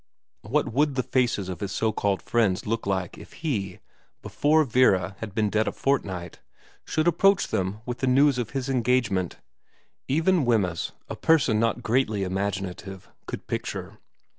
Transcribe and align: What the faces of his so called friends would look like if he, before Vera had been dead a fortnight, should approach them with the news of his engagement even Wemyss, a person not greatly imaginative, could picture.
What 0.41 0.65
the 0.95 1.03
faces 1.03 1.47
of 1.47 1.59
his 1.59 1.71
so 1.71 1.91
called 1.91 2.23
friends 2.23 2.61
would 2.63 2.67
look 2.71 2.87
like 2.87 3.19
if 3.19 3.33
he, 3.33 3.77
before 4.23 4.63
Vera 4.63 5.15
had 5.19 5.35
been 5.35 5.51
dead 5.51 5.67
a 5.67 5.71
fortnight, 5.71 6.39
should 6.83 7.07
approach 7.07 7.49
them 7.49 7.81
with 7.85 7.99
the 7.99 8.07
news 8.07 8.39
of 8.39 8.49
his 8.49 8.67
engagement 8.67 9.37
even 10.07 10.43
Wemyss, 10.43 10.93
a 11.07 11.15
person 11.15 11.59
not 11.59 11.83
greatly 11.83 12.23
imaginative, 12.23 13.11
could 13.27 13.45
picture. 13.45 13.99